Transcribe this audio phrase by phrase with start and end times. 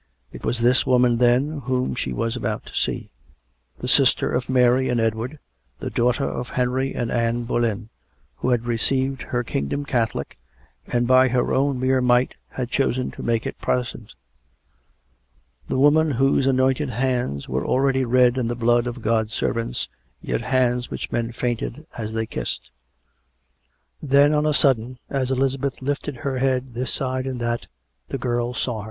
[0.31, 3.11] It was this woman, then, whom she was about to see;
[3.77, 5.37] the sister of Mary and Edward,
[5.77, 7.89] the daughter of Henry and Anne Boleyn,
[8.37, 10.39] who had received her kingdom Catholic,
[10.87, 14.15] and by her own mere might had chosen to make it Protestant;
[15.67, 19.87] the woman whose anointed hands were already red in the blood of God's servants,
[20.19, 22.71] yet hands which men fainted as they kissed....
[24.01, 27.67] Then on a sudden, as Elizabeth lifted her head this side and that,
[28.09, 28.79] the girl saw her.